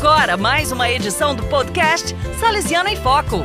[0.00, 3.44] agora mais uma edição do podcast Salesiano em Foco.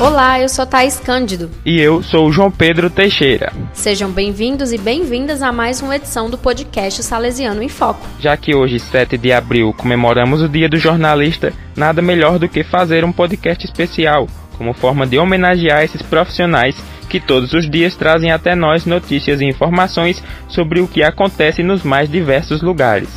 [0.00, 1.48] Olá, eu sou Thaís Cândido.
[1.64, 3.52] E eu sou o João Pedro Teixeira.
[3.72, 8.04] Sejam bem-vindos e bem-vindas a mais uma edição do podcast Salesiano em Foco.
[8.18, 12.64] Já que hoje, 7 de abril, comemoramos o Dia do Jornalista, nada melhor do que
[12.64, 14.26] fazer um podcast especial,
[14.60, 16.76] como forma de homenagear esses profissionais
[17.08, 21.82] que todos os dias trazem até nós notícias e informações sobre o que acontece nos
[21.82, 23.08] mais diversos lugares.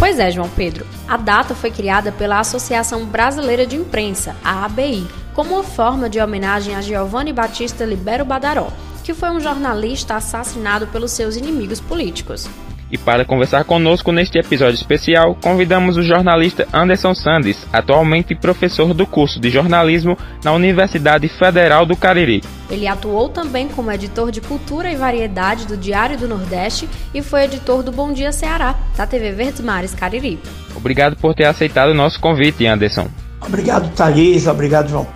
[0.00, 0.84] Pois é, João Pedro.
[1.06, 6.18] A data foi criada pela Associação Brasileira de Imprensa, a ABI, como uma forma de
[6.18, 8.72] homenagem a Giovanni Batista Libero Badaró,
[9.04, 12.48] que foi um jornalista assassinado pelos seus inimigos políticos.
[12.90, 19.06] E para conversar conosco neste episódio especial, convidamos o jornalista Anderson Sandes, atualmente professor do
[19.06, 22.44] curso de jornalismo na Universidade Federal do Cariri.
[22.70, 27.44] Ele atuou também como editor de cultura e variedade do Diário do Nordeste e foi
[27.44, 30.38] editor do Bom Dia Ceará, da TV Verdes Mares Cariri.
[30.74, 33.08] Obrigado por ter aceitado o nosso convite, Anderson.
[33.40, 34.46] Obrigado, Thaís.
[34.46, 35.06] Obrigado, João,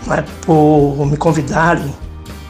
[0.43, 1.93] por me convidarem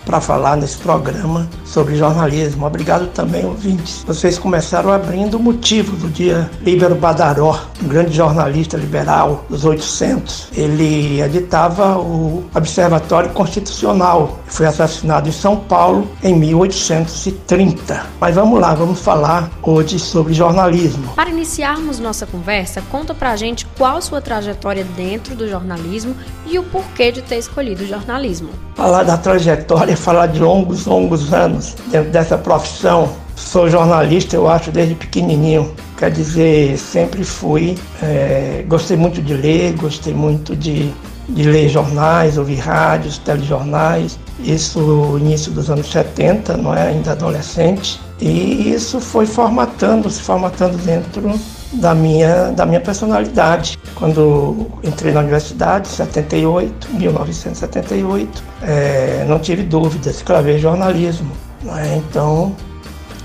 [0.05, 2.67] para falar nesse programa sobre jornalismo.
[2.67, 4.03] Obrigado também, ouvintes.
[4.07, 10.49] Vocês começaram abrindo o motivo do dia Líbero Badaró, um grande jornalista liberal dos 800.
[10.57, 18.05] Ele editava o Observatório Constitucional e foi assassinado em São Paulo em 1830.
[18.21, 21.13] Mas vamos lá, vamos falar hoje sobre jornalismo.
[21.15, 26.65] Para iniciarmos nossa conversa, conta pra gente qual sua trajetória dentro do jornalismo e o
[26.65, 28.51] porquê de ter escolhido o jornalismo.
[28.75, 33.11] Falar da trajetória, falar de longos, longos anos anos dentro dessa profissão.
[33.37, 35.73] Sou jornalista, eu acho, desde pequenininho.
[35.97, 37.77] Quer dizer, sempre fui.
[38.03, 40.93] É, gostei muito de ler, gostei muito de,
[41.29, 44.19] de ler jornais, ouvir rádios, telejornais.
[44.41, 46.89] Isso no início dos anos 70, não é?
[46.89, 48.01] Ainda adolescente.
[48.21, 51.39] E isso foi formatando, se formatando dentro
[51.73, 53.79] da minha, da minha personalidade.
[53.95, 61.31] Quando entrei na universidade, 78, 1978, é, não tive dúvidas, escravei jornalismo.
[61.63, 62.03] Né?
[62.09, 62.55] Então,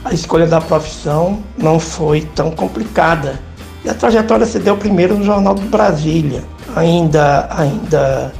[0.04, 3.40] a escolha da profissão não foi tão complicada.
[3.84, 6.44] E a trajetória se deu primeiro no Jornal do Brasília,
[6.76, 8.34] ainda, ainda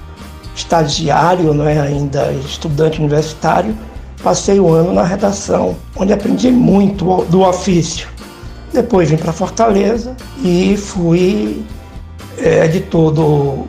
[0.56, 1.80] estagiário, é?
[1.80, 3.76] ainda estudante universitário,
[4.24, 8.08] passei o ano na redação, onde aprendi muito do ofício.
[8.74, 11.64] Depois vim para Fortaleza e fui
[12.38, 13.66] é, editor do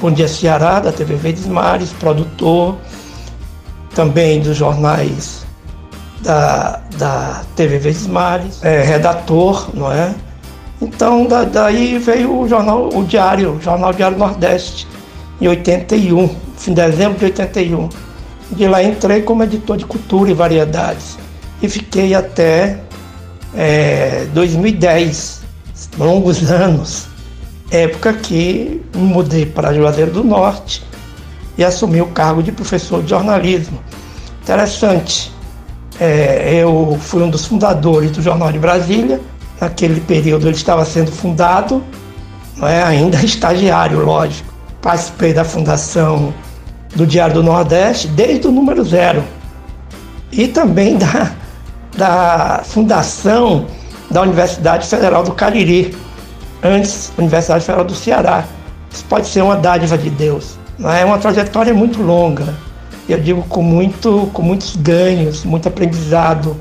[0.00, 2.76] Bom Dia Ceará, da TV Verdes Mares, produtor
[3.94, 5.47] também dos jornais
[6.20, 10.14] da, da TV Verdes Mares, é, redator, não é?
[10.80, 14.86] Então da, daí veio o jornal, o Diário, o Jornal Diário Nordeste,
[15.40, 16.36] em 81,
[16.66, 17.88] em dezembro de 81.
[18.50, 21.18] De lá entrei como editor de cultura e variedades
[21.62, 22.80] e fiquei até
[23.54, 25.42] é, 2010,
[25.98, 27.06] longos anos,
[27.70, 30.82] época que me mudei para Juazeiro do Norte
[31.56, 33.78] e assumi o cargo de professor de jornalismo.
[34.42, 35.32] Interessante,
[36.00, 39.20] é, eu fui um dos fundadores do Jornal de Brasília.
[39.60, 41.82] Naquele período ele estava sendo fundado,
[42.56, 42.82] não é?
[42.82, 44.52] ainda estagiário, lógico.
[44.80, 46.32] Participei da fundação
[46.94, 49.24] do Diário do Nordeste desde o número zero.
[50.30, 51.32] E também da,
[51.96, 53.66] da fundação
[54.10, 55.96] da Universidade Federal do Cariri,
[56.62, 58.44] antes Universidade Federal do Ceará.
[58.90, 60.56] Isso pode ser uma dádiva de Deus.
[60.78, 62.54] Não é uma trajetória muito longa
[63.12, 66.56] eu digo com, muito, com muitos ganhos, muito aprendizado,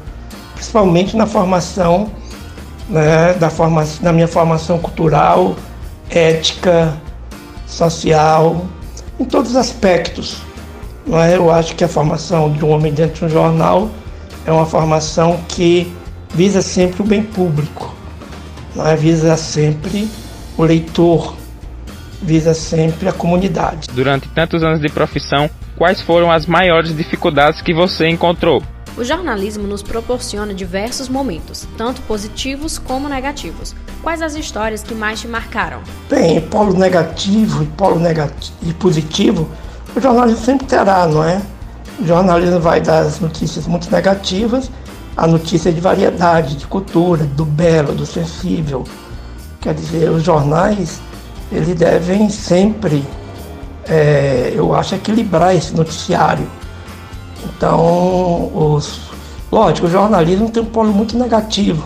[0.53, 2.09] principalmente na formação,
[2.89, 5.55] né, da forma, na minha formação cultural,
[6.09, 6.93] ética,
[7.65, 8.65] social,
[9.19, 10.37] em todos os aspectos.
[11.05, 11.35] Não é?
[11.35, 13.89] Eu acho que a formação de um homem dentro de um jornal
[14.45, 15.91] é uma formação que
[16.33, 17.93] visa sempre o bem público,
[18.75, 18.95] não é?
[18.95, 20.09] visa sempre
[20.57, 21.35] o leitor,
[22.21, 23.87] visa sempre a comunidade.
[23.93, 28.63] Durante tantos anos de profissão, quais foram as maiores dificuldades que você encontrou?
[28.97, 33.75] O jornalismo nos proporciona diversos momentos, tanto positivos como negativos.
[34.01, 35.81] Quais as histórias que mais te marcaram?
[36.09, 39.49] Bem, polo negativo e polo negativo e positivo,
[39.95, 41.41] o jornalismo sempre terá, não é?
[41.99, 44.69] O jornalismo vai das notícias muito negativas
[45.17, 48.83] a notícias de variedade, de cultura, do belo, do sensível.
[49.59, 51.01] Quer dizer, os jornais,
[51.51, 53.03] eles devem sempre
[53.89, 56.47] é, eu acho, equilibrar esse noticiário.
[57.45, 58.99] Então, os,
[59.51, 61.83] lógico, o jornalismo tem um polo muito negativo,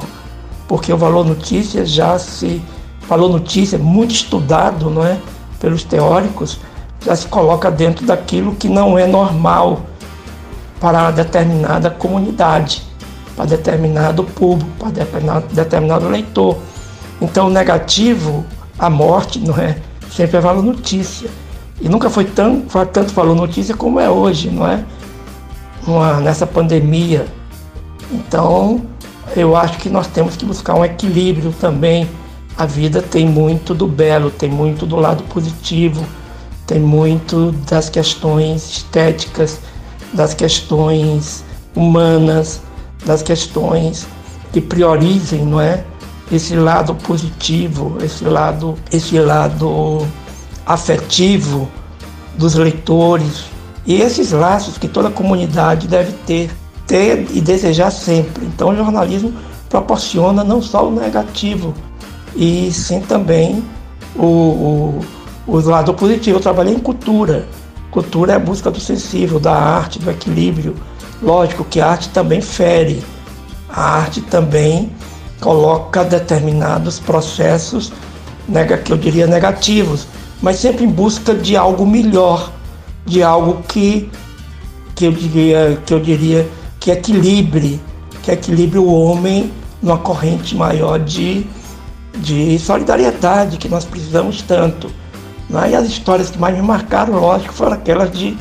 [0.67, 2.61] porque o valor notícia já se
[3.01, 5.17] falou notícia, muito estudado, não é,
[5.59, 6.59] pelos teóricos,
[7.05, 9.81] já se coloca dentro daquilo que não é normal
[10.79, 12.83] para determinada comunidade,
[13.35, 16.57] para determinado público, para determinado, determinado leitor.
[17.21, 18.45] Então, o negativo,
[18.79, 19.77] a morte, não é,
[20.11, 21.29] sempre é valor notícia.
[21.81, 22.61] E nunca foi, tão,
[22.93, 24.85] tanto valor notícia como é hoje, não é?
[25.85, 27.25] Uma, nessa pandemia.
[28.11, 28.85] Então,
[29.35, 32.07] eu acho que nós temos que buscar um equilíbrio também.
[32.55, 36.05] A vida tem muito do belo, tem muito do lado positivo,
[36.67, 39.59] tem muito das questões estéticas,
[40.13, 41.43] das questões
[41.75, 42.61] humanas,
[43.05, 44.07] das questões
[44.53, 45.83] que priorizem, não é?
[46.31, 50.05] Esse lado positivo, esse lado, esse lado
[50.73, 51.69] afetivo
[52.37, 53.45] dos leitores
[53.85, 56.51] e esses laços que toda comunidade deve ter
[56.91, 58.45] ter e desejar sempre.
[58.45, 59.33] Então, o jornalismo
[59.69, 61.73] proporciona não só o negativo,
[62.35, 63.63] e sim também
[64.13, 65.05] o, o,
[65.47, 66.37] o lado positivo.
[66.37, 67.47] Eu trabalhei em cultura.
[67.89, 70.75] Cultura é a busca do sensível, da arte, do equilíbrio.
[71.21, 73.01] Lógico que a arte também fere,
[73.69, 74.91] a arte também
[75.39, 77.91] coloca determinados processos
[78.83, 80.07] que eu diria negativos,
[80.41, 82.51] mas sempre em busca de algo melhor,
[83.05, 84.09] de algo que,
[84.95, 86.49] que eu diria que eu diria
[86.79, 87.79] que equilibre,
[88.23, 89.51] que equilibre o homem
[89.81, 91.45] numa corrente maior de,
[92.17, 94.91] de solidariedade que nós precisamos tanto.
[95.49, 95.71] Né?
[95.71, 98.37] E as histórias que mais me marcaram, lógico, foram aquelas de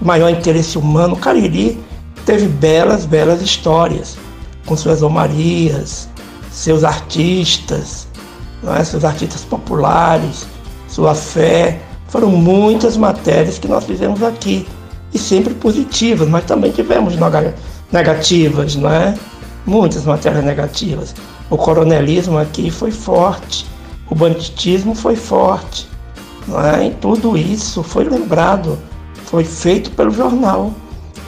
[0.00, 1.14] maior interesse humano.
[1.14, 1.78] O Cariri
[2.24, 4.16] teve belas, belas histórias,
[4.64, 6.08] com suas omarias,
[6.50, 8.06] seus artistas,
[8.78, 8.84] é?
[8.84, 10.46] seus artistas populares,
[10.94, 11.80] sua fé.
[12.06, 14.64] Foram muitas matérias que nós fizemos aqui,
[15.12, 17.14] e sempre positivas, mas também tivemos
[17.90, 19.14] negativas, não é?
[19.66, 21.14] Muitas matérias negativas.
[21.50, 23.66] O coronelismo aqui foi forte,
[24.08, 25.88] o banditismo foi forte,
[26.46, 26.86] não é?
[26.86, 28.78] E tudo isso foi lembrado,
[29.24, 30.72] foi feito pelo jornal.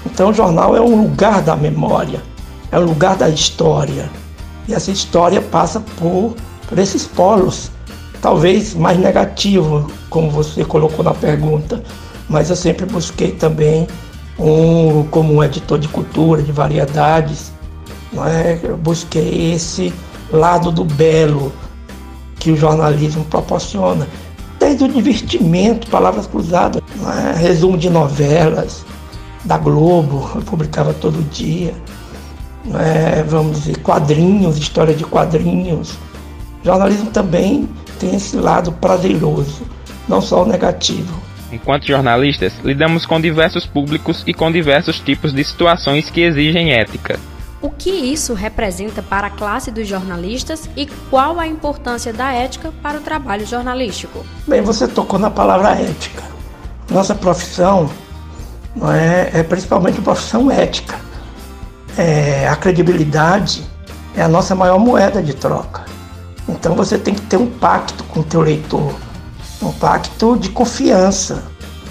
[0.04, 2.22] Então o jornal é um lugar da memória,
[2.70, 4.08] é um lugar da história.
[4.68, 6.36] E essa história passa por,
[6.68, 7.70] por esses polos,
[8.20, 11.82] talvez mais negativo, como você colocou na pergunta,
[12.28, 13.86] mas eu sempre busquei também
[14.38, 17.52] um, como um editor de cultura, de variedades.
[18.26, 18.58] É?
[18.62, 19.92] Eu busquei esse
[20.32, 21.52] lado do belo
[22.38, 24.06] que o jornalismo proporciona.
[24.58, 26.82] Desde o divertimento, palavras cruzadas,
[27.34, 27.38] é?
[27.38, 28.84] resumo de novelas
[29.44, 31.74] da Globo, eu publicava todo dia.
[32.74, 33.22] É?
[33.22, 35.92] Vamos dizer, quadrinhos, história de quadrinhos.
[36.62, 37.68] O jornalismo também
[37.98, 39.62] tem esse lado prazeroso,
[40.08, 41.20] não só o negativo.
[41.52, 47.19] Enquanto jornalistas, lidamos com diversos públicos e com diversos tipos de situações que exigem ética.
[47.62, 52.72] O que isso representa para a classe dos jornalistas e qual a importância da ética
[52.82, 54.25] para o trabalho jornalístico?
[54.46, 56.22] Bem, você tocou na palavra ética.
[56.90, 57.90] Nossa profissão
[58.75, 60.96] não é, é principalmente uma profissão ética.
[61.96, 63.64] É, a credibilidade
[64.14, 65.84] é a nossa maior moeda de troca.
[66.48, 68.94] Então você tem que ter um pacto com o teu leitor
[69.62, 71.44] um pacto de confiança.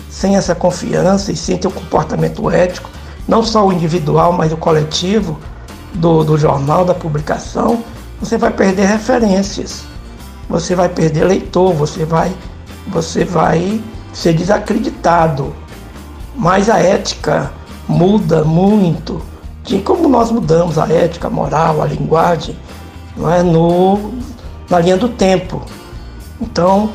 [0.09, 2.89] Sem essa confiança e sem ter um comportamento ético,
[3.27, 5.37] não só o individual, mas o coletivo
[5.93, 7.83] do, do jornal, da publicação,
[8.19, 9.83] você vai perder referências,
[10.47, 12.33] você vai perder leitor, você vai,
[12.87, 13.81] você vai
[14.13, 15.53] ser desacreditado.
[16.35, 17.51] Mas a ética
[17.87, 19.21] muda muito,
[19.63, 22.57] de como nós mudamos a ética, a moral, a linguagem,
[23.17, 24.13] não é no,
[24.75, 25.61] na linha do tempo.
[26.39, 26.89] Então,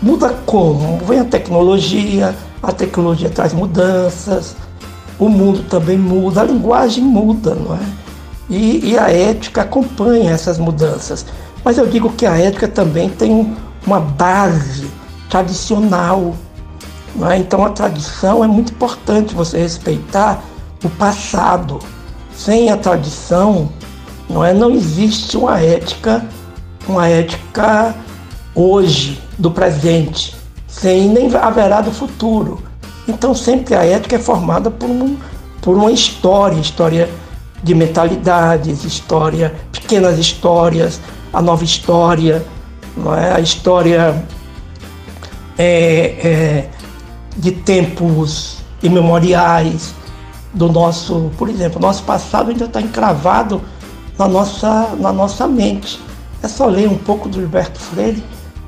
[0.00, 0.98] Muda como?
[1.04, 4.56] Vem a tecnologia, a tecnologia traz mudanças,
[5.18, 7.80] o mundo também muda, a linguagem muda, não é?
[8.48, 11.26] E, e a ética acompanha essas mudanças.
[11.64, 13.54] Mas eu digo que a ética também tem
[13.86, 14.88] uma base
[15.28, 16.34] tradicional.
[17.30, 17.36] É?
[17.36, 20.42] Então a tradição é muito importante você respeitar
[20.82, 21.78] o passado.
[22.34, 23.68] Sem a tradição,
[24.30, 24.54] não é?
[24.54, 26.24] Não existe uma ética,
[26.88, 27.94] uma ética
[28.54, 30.34] hoje, do presente,
[30.66, 32.62] sem nem haverá do futuro.
[33.06, 35.16] Então sempre a ética é formada por, um,
[35.62, 37.08] por uma história, história
[37.62, 41.00] de mentalidades, história, pequenas histórias,
[41.32, 42.44] a nova história,
[42.96, 43.32] não é?
[43.32, 44.24] a história
[45.56, 46.68] é, é,
[47.36, 49.94] de tempos imemoriais
[50.54, 53.60] do nosso, por exemplo, nosso passado ainda está encravado
[54.18, 56.00] na nossa, na nossa mente.
[56.42, 58.22] É só ler um pouco do Gilberto Freire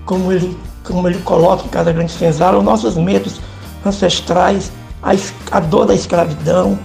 [0.04, 3.40] como ele, como ele coloca em cada grande senzala, os nossos medos
[3.84, 4.72] ancestrais,
[5.02, 5.12] a,
[5.56, 6.78] a dor da escravidão,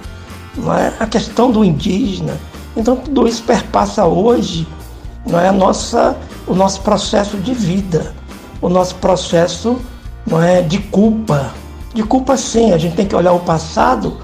[0.79, 0.93] é?
[1.03, 2.37] a questão do indígena.
[2.77, 4.67] Então tudo isso perpassa hoje
[5.25, 5.49] não é?
[5.49, 6.15] a, nossa,
[6.47, 8.13] o nosso processo de vida,
[8.61, 9.77] o nosso processo
[10.25, 11.53] não é, de culpa.
[11.93, 14.17] De culpa sim, a gente tem que olhar o passado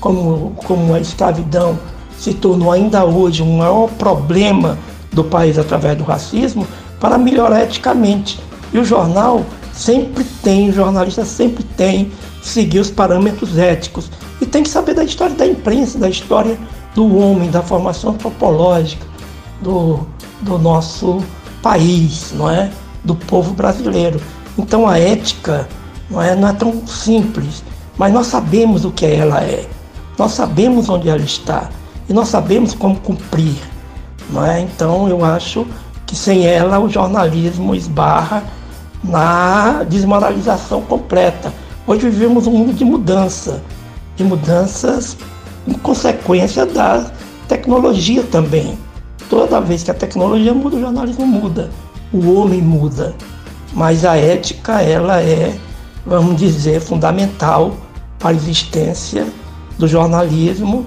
[0.00, 1.78] como, como a escravidão
[2.18, 4.78] se tornou ainda hoje um maior problema
[5.12, 6.66] do país através do racismo,
[7.00, 8.40] para melhorar eticamente.
[8.72, 12.10] E o jornal sempre tem, o jornalista sempre tem
[12.42, 14.10] seguir os parâmetros éticos
[14.40, 16.58] e tem que saber da história da imprensa, da história
[16.94, 19.06] do homem, da formação antropológica
[19.60, 20.06] do,
[20.40, 21.22] do nosso
[21.62, 22.70] país, não é?
[23.04, 24.20] Do povo brasileiro.
[24.56, 25.68] Então a ética
[26.10, 27.62] não é, não é tão simples,
[27.96, 29.66] mas nós sabemos o que ela é.
[30.18, 31.68] Nós sabemos onde ela está
[32.08, 33.56] e nós sabemos como cumprir.
[34.30, 34.60] Não é?
[34.60, 35.66] Então eu acho
[36.06, 38.42] que sem ela o jornalismo esbarra
[39.02, 41.52] na desmoralização completa.
[41.86, 43.62] Hoje vivemos um mundo de mudança,
[44.16, 45.16] de mudanças
[45.66, 47.10] em consequência da
[47.46, 48.78] tecnologia também.
[49.28, 51.70] Toda vez que a tecnologia muda, o jornalismo muda,
[52.12, 53.14] o homem muda.
[53.72, 55.54] Mas a ética, ela é,
[56.06, 57.74] vamos dizer, fundamental
[58.18, 59.26] para a existência
[59.78, 60.86] do jornalismo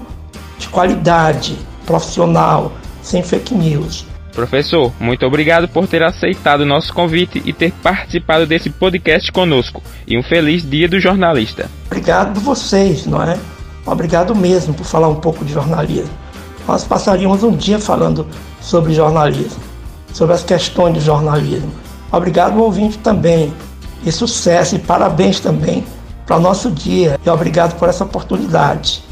[0.58, 1.56] de qualidade,
[1.86, 2.72] profissional,
[3.02, 4.06] sem fake news.
[4.32, 9.82] Professor, muito obrigado por ter aceitado o nosso convite e ter participado desse podcast conosco.
[10.06, 11.70] E um feliz Dia do Jornalista.
[11.86, 13.38] Obrigado vocês, não é?
[13.84, 16.10] Obrigado mesmo por falar um pouco de jornalismo.
[16.66, 18.26] Nós passaríamos um dia falando
[18.60, 19.60] sobre jornalismo,
[20.12, 21.72] sobre as questões de jornalismo.
[22.10, 23.52] Obrigado, ouvinte, também.
[24.04, 25.84] E sucesso e parabéns também
[26.26, 27.18] para o nosso dia.
[27.24, 29.02] E obrigado por essa oportunidade.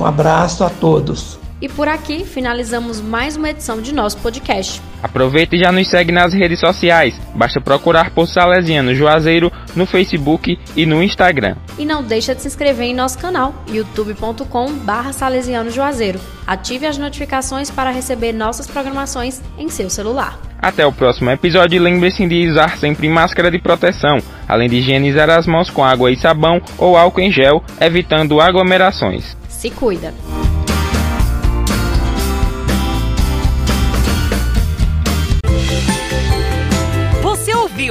[0.00, 1.38] Um abraço a todos.
[1.60, 4.82] E por aqui finalizamos mais uma edição de nosso podcast.
[5.02, 7.18] Aproveita e já nos segue nas redes sociais.
[7.34, 11.56] Basta procurar por Salesiano Juazeiro no Facebook e no Instagram.
[11.78, 16.20] E não deixa de se inscrever em nosso canal, youtube.com.br Salesiano Juazeiro.
[16.46, 20.38] Ative as notificações para receber nossas programações em seu celular.
[20.58, 25.30] Até o próximo episódio e lembre-se de usar sempre máscara de proteção, além de higienizar
[25.30, 29.36] as mãos com água e sabão ou álcool em gel, evitando aglomerações.
[29.48, 30.12] Se cuida!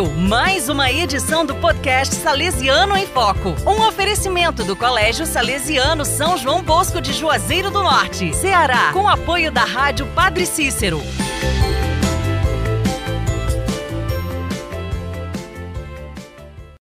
[0.03, 3.55] Mais uma edição do podcast Salesiano em Foco.
[3.65, 9.51] Um oferecimento do Colégio Salesiano São João Bosco de Juazeiro do Norte, Ceará, com apoio
[9.51, 11.01] da Rádio Padre Cícero.